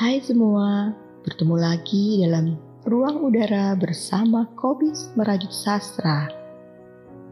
[0.00, 0.96] Hai semua,
[1.28, 2.56] bertemu lagi dalam
[2.88, 6.24] ruang udara bersama Kobis Merajut Sastra.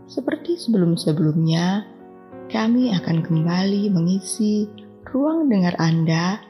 [0.04, 1.89] Seperti sebelum-sebelumnya,
[2.53, 4.69] kami akan kembali mengisi
[5.09, 6.45] ruang dengar Anda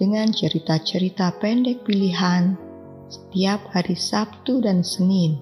[0.00, 2.56] dengan cerita-cerita pendek pilihan
[3.12, 5.36] setiap hari Sabtu dan Senin.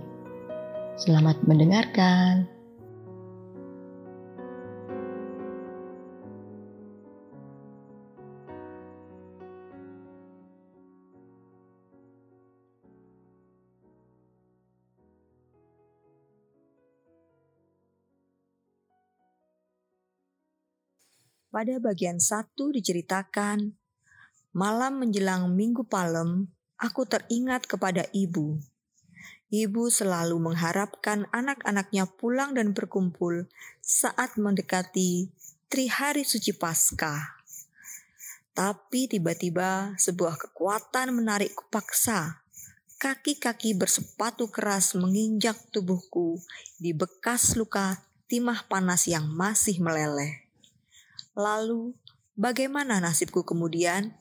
[0.99, 2.56] Selamat mendengarkan.
[21.57, 23.73] Pada bagian satu diceritakan,
[24.53, 28.61] malam menjelang minggu palem, aku teringat kepada ibu.
[29.49, 33.49] Ibu selalu mengharapkan anak-anaknya pulang dan berkumpul
[33.81, 35.33] saat mendekati
[35.73, 37.25] Trihari Suci Paskah.
[38.53, 42.45] Tapi tiba-tiba sebuah kekuatan menarikku paksa.
[43.01, 46.37] Kaki-kaki bersepatu keras menginjak tubuhku
[46.77, 50.46] di bekas luka timah panas yang masih meleleh.
[51.37, 51.93] Lalu,
[52.33, 54.17] bagaimana nasibku kemudian?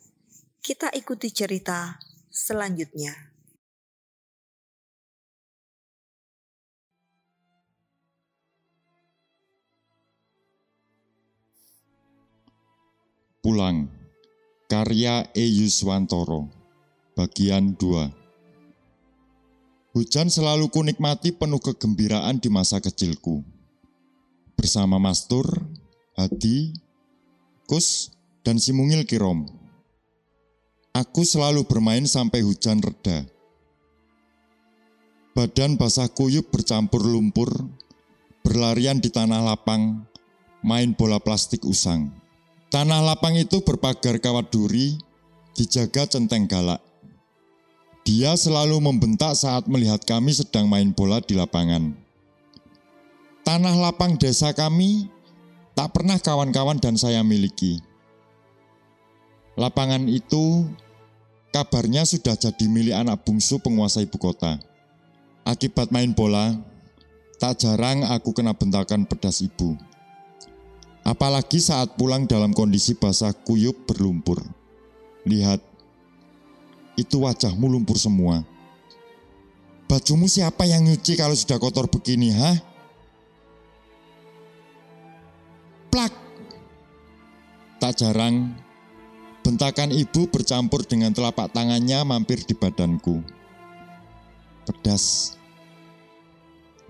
[0.59, 1.95] Kita ikuti cerita
[2.27, 3.16] selanjutnya.
[13.39, 13.88] Pulang
[14.67, 15.45] Karya E.
[15.45, 16.52] Yuswantoro
[17.16, 18.11] Bagian 2
[19.95, 23.39] Hujan selalu kunikmati penuh kegembiraan di masa kecilku.
[24.59, 25.47] Bersama Mastur,
[26.19, 26.84] Hadi,
[27.66, 28.13] Kus,
[28.45, 29.49] dan si mungil Kirom.
[30.94, 33.25] Aku selalu bermain sampai hujan reda.
[35.33, 37.49] Badan basah kuyup bercampur lumpur,
[38.45, 40.05] berlarian di tanah lapang,
[40.61, 42.13] main bola plastik usang.
[42.69, 44.95] Tanah lapang itu berpagar kawat duri,
[45.58, 46.80] dijaga centeng galak.
[48.05, 51.97] Dia selalu membentak saat melihat kami sedang main bola di lapangan.
[53.42, 55.09] Tanah lapang desa kami
[55.75, 57.83] tak pernah kawan-kawan dan saya miliki.
[59.59, 60.67] Lapangan itu
[61.52, 64.55] kabarnya sudah jadi milik anak bungsu penguasa ibu kota.
[65.45, 66.55] Akibat main bola,
[67.37, 69.75] tak jarang aku kena bentakan pedas ibu.
[71.05, 74.41] Apalagi saat pulang dalam kondisi basah kuyup berlumpur.
[75.21, 75.61] Lihat,
[76.97, 78.41] itu wajahmu lumpur semua.
[79.85, 82.58] Bajumu siapa yang nyuci kalau sudah kotor begini, hah?
[87.85, 88.49] Tak jarang,
[89.45, 93.21] bentakan ibu bercampur dengan telapak tangannya mampir di badanku.
[94.65, 95.37] Pedas,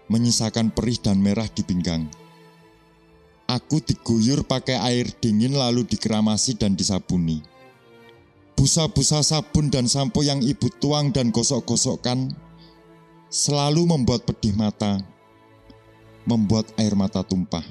[0.08, 2.08] menyisakan perih dan merah di pinggang.
[3.44, 7.44] Aku diguyur pakai air dingin lalu dikeramasi dan disabuni.
[8.56, 12.32] Busa-busa sabun dan sampo yang ibu tuang dan gosok-gosokkan
[13.28, 15.04] selalu membuat pedih mata,
[16.24, 17.68] membuat air mata tumpah.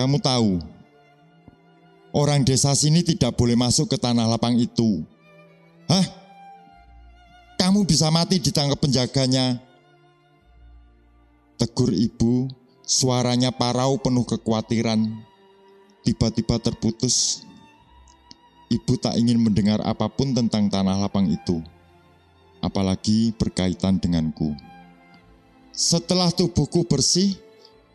[0.00, 0.64] Kamu tahu,
[2.14, 5.02] orang desa sini tidak boleh masuk ke tanah lapang itu.
[5.90, 6.06] Hah?
[7.58, 9.58] Kamu bisa mati ditangkap penjaganya.
[11.58, 12.48] Tegur ibu,
[12.86, 15.04] suaranya parau penuh kekhawatiran.
[16.06, 17.42] Tiba-tiba terputus.
[18.70, 21.62] Ibu tak ingin mendengar apa pun tentang tanah lapang itu,
[22.58, 24.56] apalagi berkaitan denganku.
[25.70, 27.38] Setelah tubuhku bersih,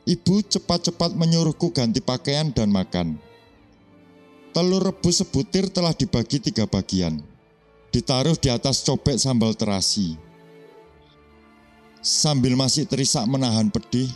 [0.09, 3.21] Ibu cepat-cepat menyuruhku ganti pakaian dan makan.
[4.59, 7.23] Telur rebus sebutir telah dibagi tiga bagian.
[7.95, 10.19] Ditaruh di atas cobek sambal terasi.
[12.03, 14.11] Sambil masih terisak menahan pedih,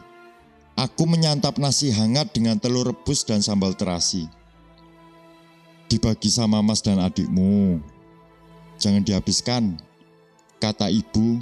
[0.76, 4.28] aku menyantap nasi hangat dengan telur rebus dan sambal terasi.
[5.88, 7.80] Dibagi sama mas dan adikmu.
[8.84, 9.80] Jangan dihabiskan,
[10.60, 11.40] kata ibu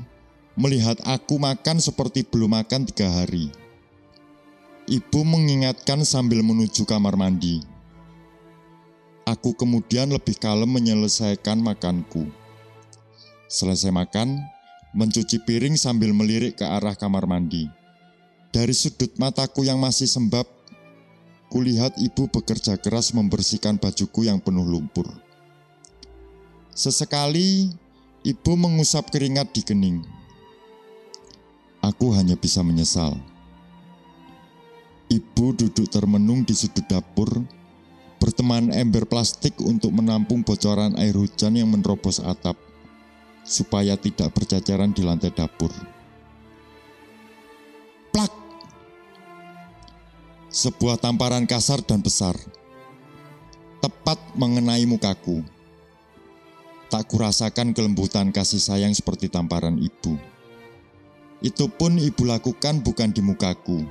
[0.54, 3.50] melihat aku makan seperti belum makan tiga hari.
[4.86, 7.71] Ibu mengingatkan sambil menuju kamar mandi.
[9.32, 12.28] Aku kemudian lebih kalem menyelesaikan makanku.
[13.48, 14.44] Selesai makan,
[14.92, 17.72] mencuci piring sambil melirik ke arah kamar mandi.
[18.52, 20.44] Dari sudut mataku yang masih sembab,
[21.48, 25.08] kulihat ibu bekerja keras membersihkan bajuku yang penuh lumpur.
[26.76, 27.72] Sesekali,
[28.28, 30.04] ibu mengusap keringat di kening.
[31.80, 33.16] Aku hanya bisa menyesal.
[35.08, 37.61] Ibu duduk termenung di sudut dapur,
[38.22, 42.54] berteman ember plastik untuk menampung bocoran air hujan yang menerobos atap,
[43.42, 45.74] supaya tidak bercacaran di lantai dapur.
[48.14, 48.30] Plak!
[50.54, 52.38] Sebuah tamparan kasar dan besar,
[53.82, 55.42] tepat mengenai mukaku.
[56.92, 60.20] tak kurasakan kelembutan kasih sayang seperti tamparan ibu.
[61.40, 63.88] Itu pun ibu lakukan bukan di mukaku.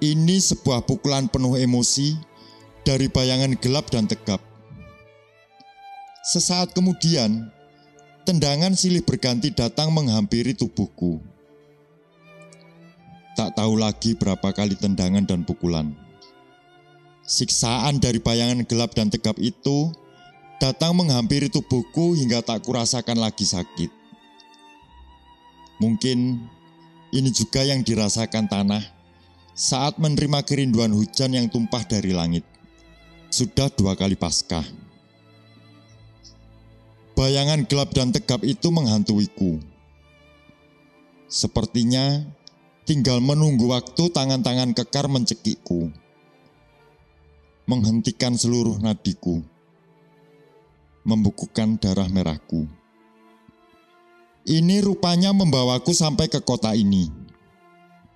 [0.00, 2.16] Ini sebuah pukulan penuh emosi
[2.84, 4.38] dari bayangan gelap dan tegap.
[6.24, 7.48] Sesaat kemudian,
[8.28, 11.20] tendangan silih berganti datang menghampiri tubuhku.
[13.34, 15.90] Tak tahu lagi berapa kali tendangan dan pukulan.
[17.24, 19.90] Siksaan dari bayangan gelap dan tegap itu
[20.62, 23.90] datang menghampiri tubuhku hingga tak kurasakan lagi sakit.
[25.82, 26.46] Mungkin
[27.10, 28.84] ini juga yang dirasakan tanah
[29.52, 32.53] saat menerima kerinduan hujan yang tumpah dari langit.
[33.34, 34.62] Sudah dua kali paskah.
[37.18, 39.58] Bayangan gelap dan tegap itu menghantuiku.
[41.26, 42.22] Sepertinya
[42.86, 45.90] tinggal menunggu waktu tangan-tangan kekar mencekikku.
[47.66, 49.42] Menghentikan seluruh nadiku
[51.02, 52.70] membukukan darah merahku.
[54.46, 57.10] Ini rupanya membawaku sampai ke kota ini.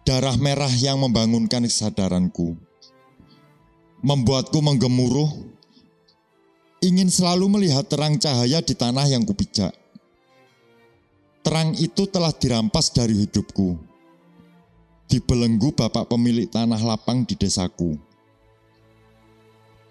[0.06, 2.67] Darah merah yang membangunkan kesadaranku.
[3.98, 5.26] Membuatku menggemuruh,
[6.78, 9.74] ingin selalu melihat terang cahaya di tanah yang kupijak.
[11.42, 13.74] Terang itu telah dirampas dari hidupku.
[15.10, 17.98] Dibelenggu bapak pemilik tanah lapang di desaku.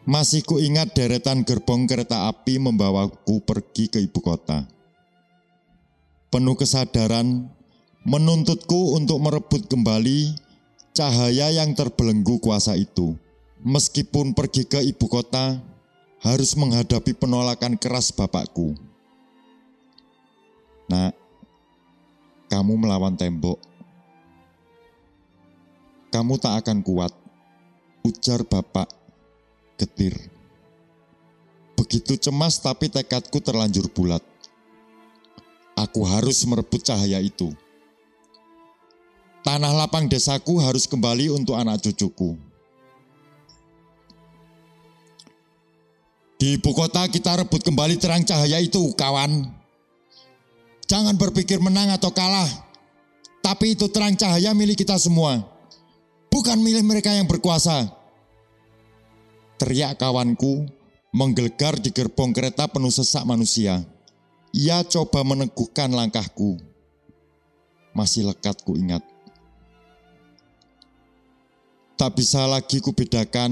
[0.08, 4.64] Masih kuingat deretan gerbong kereta api membawaku pergi ke ibu kota.
[6.32, 7.52] Penuh kesadaran,
[8.08, 10.32] menuntutku untuk merebut kembali
[10.96, 13.20] cahaya yang terbelenggu kuasa itu.
[13.66, 15.58] Meskipun pergi ke ibu kota,
[16.22, 18.78] harus menghadapi penolakan keras bapakku.
[20.90, 21.14] Nak,
[22.50, 23.60] kamu melawan tembok.
[26.14, 27.12] Kamu tak akan kuat,
[28.06, 28.88] ujar bapak
[29.78, 30.16] getir.
[31.78, 34.24] Begitu cemas tapi tekadku terlanjur bulat.
[35.78, 37.54] Aku harus merebut cahaya itu.
[39.46, 42.47] Tanah lapang desaku harus kembali untuk anak cucuku.
[46.48, 49.52] Di ibu kota kita rebut kembali terang cahaya itu, kawan.
[50.88, 52.48] Jangan berpikir menang atau kalah.
[53.44, 55.44] Tapi itu terang cahaya milik kita semua.
[56.32, 57.92] Bukan milik mereka yang berkuasa.
[59.60, 60.72] Teriak kawanku
[61.12, 63.84] menggelegar di gerbong kereta penuh sesak manusia.
[64.56, 66.64] Ia coba meneguhkan langkahku.
[67.92, 69.04] Masih lekat ku ingat.
[72.00, 73.52] Tak bisa lagi kubedakan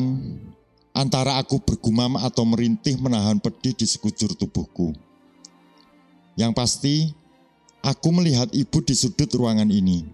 [0.95, 4.95] antara aku bergumam atau merintih menahan pedih di sekujur tubuhku.
[6.39, 6.95] Yang pasti,
[7.83, 10.07] aku melihat ibu di sudut ruangan ini.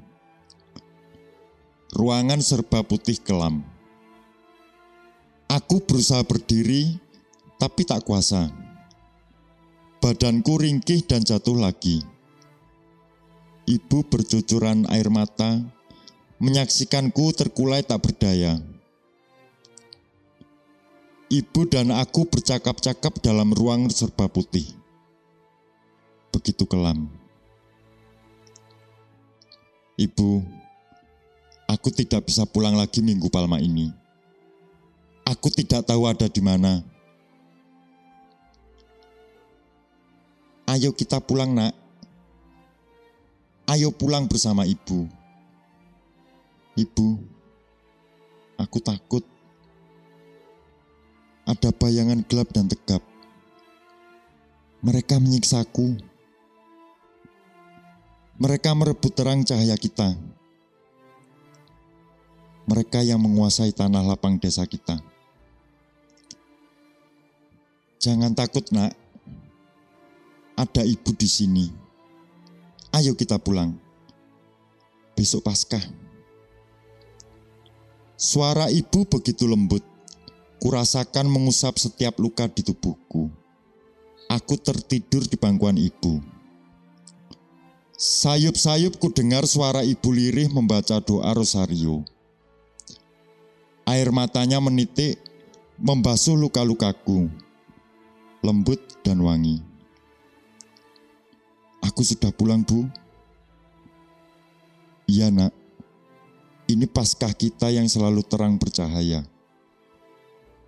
[1.94, 3.62] Ruangan serba putih kelam.
[5.46, 6.98] Aku berusaha berdiri,
[7.62, 8.50] tapi tak kuasa.
[10.02, 12.02] Badanku ringkih dan jatuh lagi.
[13.70, 15.62] Ibu bercucuran air mata,
[16.42, 18.71] menyaksikanku terkulai tak berdaya.
[21.32, 24.68] Ibu dan aku bercakap-cakap dalam ruang serba putih.
[26.36, 27.08] Begitu kelam.
[29.96, 30.44] Ibu,
[31.72, 33.96] aku tidak bisa pulang lagi minggu palma ini.
[35.24, 36.84] Aku tidak tahu ada di mana.
[40.68, 41.72] Ayo kita pulang, Nak.
[43.72, 45.08] Ayo pulang bersama ibu.
[46.76, 47.08] Ibu,
[48.60, 49.24] aku takut.
[51.46, 53.02] Ada bayangan gelap dan tegap.
[54.82, 55.98] Mereka menyiksaku.
[58.42, 60.18] Mereka merebut terang cahaya kita.
[62.66, 64.98] Mereka yang menguasai tanah lapang desa kita.
[68.02, 68.98] Jangan takut, Nak.
[70.58, 71.66] Ada ibu di sini.
[72.94, 73.78] Ayo kita pulang.
[75.14, 75.86] Besok Paskah.
[78.18, 79.91] Suara ibu begitu lembut.
[80.62, 83.34] Kurasakan mengusap setiap luka di tubuhku.
[84.30, 86.22] Aku tertidur di bangkuan ibu.
[87.98, 92.06] Sayup-sayup ku dengar suara ibu lirih membaca doa rosario.
[93.90, 95.18] Air matanya menitik,
[95.82, 97.28] membasuh luka-lukaku
[98.42, 99.62] lembut dan wangi.
[101.82, 102.86] Aku sudah pulang, Bu.
[105.06, 105.54] Iya, Nak.
[106.70, 109.26] Ini paskah kita yang selalu terang bercahaya.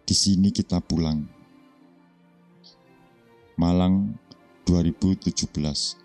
[0.03, 1.23] Di sini kita pulang.
[3.55, 4.19] Malang
[4.67, 6.02] 2017